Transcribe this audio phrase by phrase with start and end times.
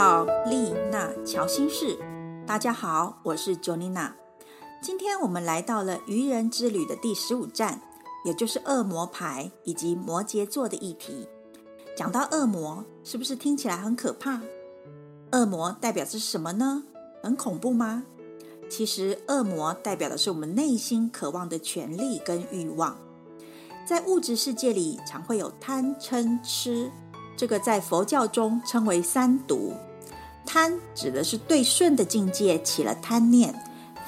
[0.00, 1.94] 到丽娜乔心事。
[2.46, 4.12] 大家好，我是 Jonina。
[4.80, 7.82] 今天我们来到了愚人之旅的第十五站，
[8.24, 11.28] 也就是恶魔牌以及摩羯座的议题。
[11.94, 14.40] 讲到恶魔，是不是听起来很可怕？
[15.32, 16.82] 恶魔代表着什么呢？
[17.22, 18.04] 很恐怖吗？
[18.70, 22.96] 其实，恶魔代表的是我们内心渴望的权利跟欲望。
[23.86, 26.90] 在物质世界里，常会有贪嗔痴。
[27.36, 29.74] 这个在佛教中称为三毒。
[30.52, 33.54] 贪指的是对顺的境界起了贪念，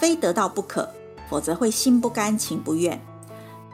[0.01, 0.89] 非得到不可，
[1.31, 3.01] 否则会心不甘情不愿。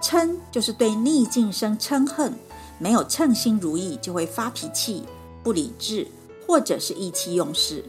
[0.03, 2.35] 嗔就是对逆境生嗔恨，
[2.79, 5.05] 没有称心如意就会发脾气、
[5.43, 6.07] 不理智，
[6.47, 7.83] 或者是意气用事。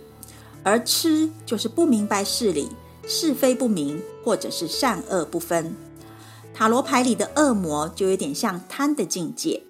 [0.63, 2.69] 而痴就是不明白事理，
[3.05, 5.75] 是非不明，或者是善恶不分。
[6.53, 9.61] 塔罗牌里的恶魔就有点像贪的境界。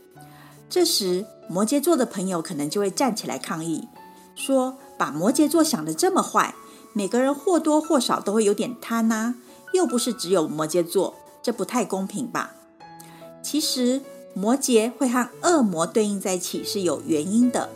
[0.70, 3.88] 这时，摩羯座的朋友可能就会站起来抗议，
[4.36, 6.54] 说：“把摩羯座想得这么坏，
[6.92, 9.36] 每个人或多或少都会有点贪呐，
[9.74, 12.52] 又不是只有摩羯座，这不太公平吧？”
[13.42, 14.02] 其实，
[14.34, 17.70] 摩羯会和恶魔对应在一起是有原因的，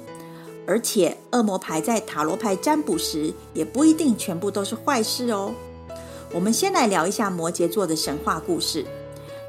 [0.67, 5.53] 而且恶魔牌在塔罗牌占卜时也不一定全部都是坏事哦。
[6.33, 8.85] 我们先来聊一下摩羯座的神话故事。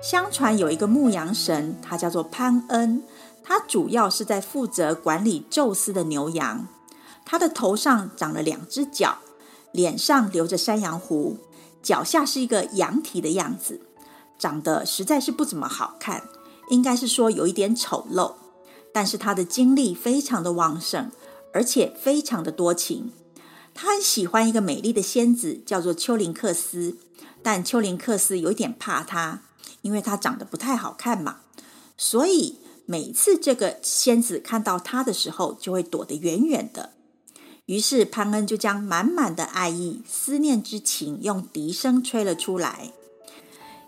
[0.00, 3.02] 相传有一个牧羊神，他叫做潘恩。
[3.42, 6.68] 他主要是在负责管理宙斯的牛羊，
[7.24, 9.18] 他的头上长了两只角，
[9.72, 11.38] 脸上留着山羊胡，
[11.82, 13.80] 脚下是一个羊蹄的样子，
[14.38, 16.28] 长得实在是不怎么好看，
[16.68, 18.34] 应该是说有一点丑陋。
[18.92, 21.10] 但是他的精力非常的旺盛，
[21.52, 23.12] 而且非常的多情。
[23.74, 26.96] 他很喜欢一个美丽的仙子，叫做丘林克斯，
[27.42, 29.42] 但丘林克斯有一点怕他，
[29.82, 31.38] 因为他长得不太好看嘛，
[31.96, 32.58] 所以。
[32.86, 36.92] 每次这个仙子看到他的时候，就会躲得远远的。
[37.66, 42.92] 于是潘恩就将满满的爱意、思念之情用笛声吹了出来。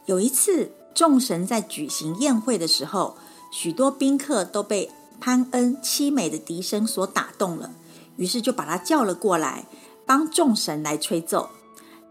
[0.07, 3.17] 有一次，众神在举行宴会的时候，
[3.53, 7.75] 许多宾客都被潘恩凄美的笛声所打动了，
[8.17, 9.67] 于是就把他叫了过来，
[10.07, 11.51] 帮众神来吹奏。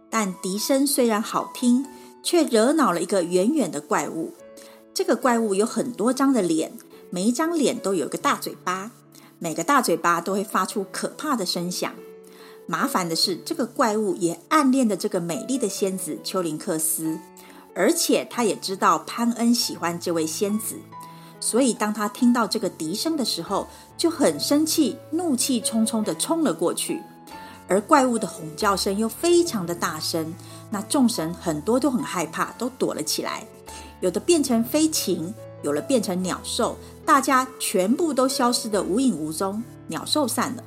[0.09, 1.85] 但笛声虽然好听，
[2.21, 4.33] 却惹恼了一个远远的怪物。
[4.93, 6.71] 这个怪物有很多张的脸，
[7.09, 8.91] 每一张脸都有个大嘴巴，
[9.45, 11.93] 每个大嘴巴都会发出可怕的声响。
[12.65, 17.19] 麻烦的是，这个怪物也暗恋的这个美丽的仙子丘林克斯，
[17.75, 20.77] 而且他也知道潘恩喜欢这位仙子，
[21.39, 27.03] 所以当他听到这个笛声的时候，就很生气，怒气冲冲的冲了过去。
[27.67, 30.33] 而怪物的吼叫声又非常的大声，
[30.71, 33.45] 那众神很多都很害怕，都躲了起来。
[34.01, 35.31] 有的变成飞禽，
[35.65, 40.63] 有了变成鸟兽，大家全部都消失得无影无踪，鸟兽散了。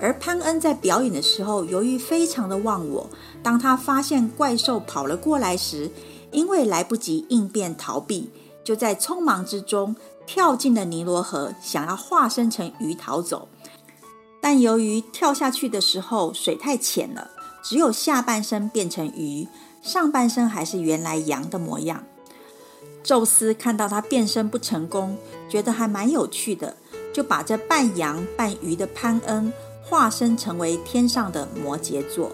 [0.00, 3.10] 而潘恩在表演的时候，由于非常的忘我，
[3.42, 5.90] 当他发现怪兽跑了过来时，
[6.30, 8.30] 因为来不及应变逃避，
[8.62, 13.48] 就在匆忙之中跳进了尼罗河，想要化身成鱼逃走。
[14.40, 17.32] 但由于跳下去的时候水太浅了，
[17.64, 19.48] 只有下半身变成鱼，
[19.82, 22.04] 上半身还是原来羊的模样。
[23.08, 25.16] 宙斯看到他变身不成功，
[25.48, 26.76] 觉得还蛮有趣的，
[27.10, 29.50] 就把这半羊半鱼的潘恩
[29.82, 32.30] 化身成为天上的摩羯座。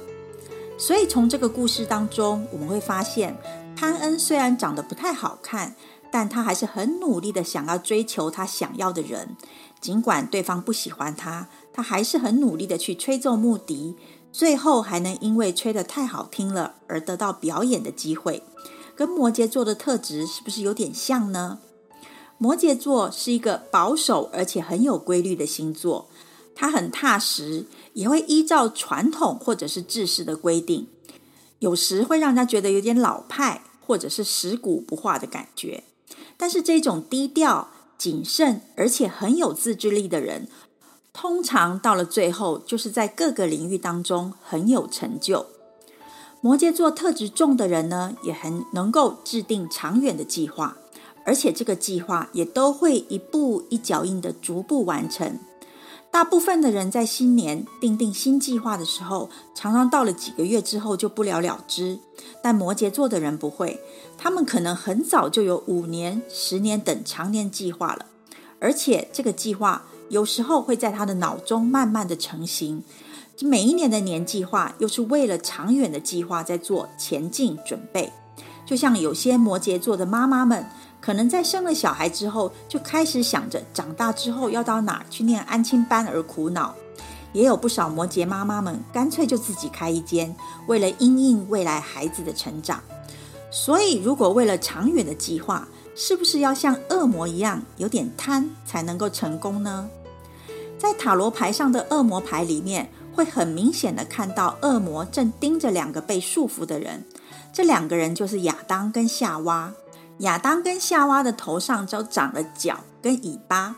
[0.77, 3.37] 所以从这个故事当中，我们会发现，
[3.77, 5.77] 潘恩虽然长得不太好看，
[6.11, 9.37] 但他还是很努力的想要追求他想要的人。
[9.81, 13.95] 尽管对方不喜欢他，他还是很努力的去吹奏木笛，
[14.33, 18.43] 最后还能因为吹得太好听了而得到表演的机会。
[18.97, 21.59] 跟摩羯座的特质是不是有点像呢？
[22.39, 26.09] 摩羯座是一个保守而且很有规律的星座，
[26.55, 30.89] 它很踏实，也会依照传统或者是制式的规定，
[31.61, 35.85] 有时会让人家觉得有点老派或者是食古不化的感觉。
[36.37, 40.49] 但是这种低调、谨慎而且很有自制力的人，
[41.13, 45.47] 通常到了最后就是在各个领域当中很有成就。
[46.45, 50.77] 摩羯座特质重的人呢，也很能够制定长远的计划，
[51.25, 55.39] 而且这个计划也都会一步一脚印的逐步完成。
[56.11, 61.99] 大部分的人在新年定定新计划的时候，常常到了几个月之后就不了了之。
[62.43, 63.81] 但摩羯座的人不会，
[64.19, 68.05] 他们可能很早就有五年、十年等长年计划了，
[68.61, 72.85] 而且这个计划有时候会在他的脑中慢慢的成型。
[73.41, 78.13] 每一年的年计划，又是为了长远的计划在做前进准备。
[78.65, 80.65] 就像有些摩羯座的妈妈们，
[81.01, 86.75] 可能在生了小孩之后，就开始想着长大之后要到哪去念安亲班而苦恼。
[87.33, 90.35] 也有不少摩羯妈妈们干脆就自己开一间，
[90.69, 92.81] 为了因应未来孩子的成长。
[93.51, 95.67] 所以，如果为了长远的计划，
[95.97, 99.89] 是不是要像恶魔一样有点贪才能够成功呢？
[100.79, 107.05] 在塔罗牌上的恶魔牌里面，会很明显的看到恶魔正盯着两个被束缚的人，
[107.53, 109.73] 这两个人就是亚当跟夏娃。
[110.19, 113.75] 亚当跟夏娃的头上都长了角跟尾巴，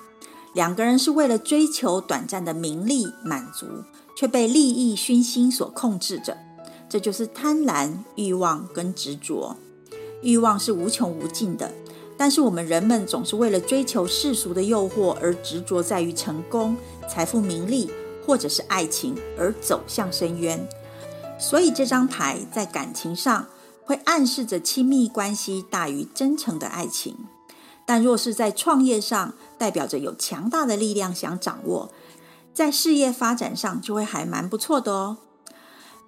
[0.53, 3.67] 两个人是为了追求短暂的名利满足，
[4.17, 6.37] 却被利益熏心所控制着。
[6.89, 9.57] 这就是贪婪、欲望跟执着。
[10.23, 11.73] 欲望是无穷无尽的，
[12.17, 16.77] 但是我们人们总是为了追求世俗的诱惑而执着在于成功、
[17.09, 17.91] 财富、名利
[18.27, 20.69] 或者是爱情而走向深渊。
[21.39, 23.47] 所以这张牌在感情上。
[23.89, 27.17] 会暗示着亲密关系大于真诚的爱情，
[27.87, 31.93] 但若是在创业上，代表着有强大的力量想掌握，
[32.53, 35.19] 在事业发展上就会还蛮不错的哦。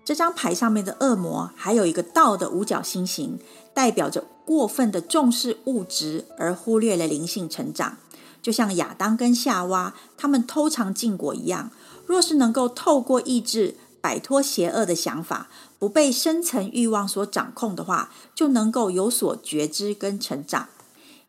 [0.05, 3.38] 这张牌上面的恶魔还有一个道的五角星形，
[3.73, 7.99] 代表着过分的重视物质而忽略了灵性成长，
[8.43, 11.70] 就像亚当跟夏娃他们偷尝禁果一样。
[12.08, 15.49] 若是能够透过意志摆脱邪恶的想法。
[15.78, 20.70] 不被深层欲望所掌控的话，就能够有所觉知跟成长。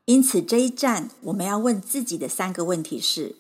[0.06, 3.36] 因此，这一站我们要问自己的三个问题是：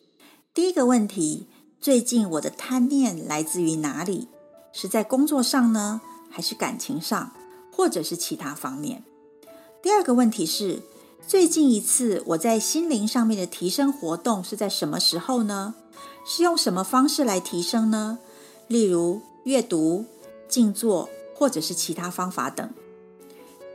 [0.53, 1.47] 第一个问题，
[1.81, 4.27] 最近我的贪念来自于哪里？
[4.71, 5.99] 是在工作上呢，
[6.29, 7.31] 还是感情上，
[7.75, 9.03] 或者是其他方面？
[9.81, 10.83] 第二个问题是，
[11.27, 15.73] 最近一次我在心灵上面的提升活动是在什么时候呢？
[16.31, 18.19] 是用什么方式来提升呢？
[18.67, 20.05] 例如阅读。
[20.47, 22.67] 静坐，或者是其他方法等。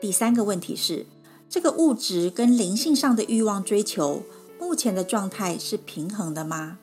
[0.00, 1.06] 第三个问题是，
[1.48, 4.24] 这个物质跟灵性上的欲望追求，
[4.58, 6.78] 目前的状态是平衡的吗？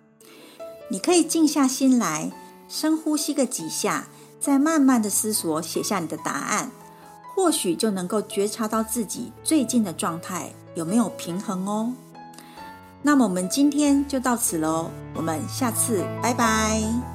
[0.89, 2.31] 你可以静下心来，
[2.69, 4.07] 深呼吸个几下，
[4.39, 6.71] 再慢慢的思索，写下你的答案，
[7.35, 11.93] 或许就能够觉察到自己最近的状态有没有平衡哦。
[13.01, 17.10] 那么我们今天就到此喽，我们下次拜拜。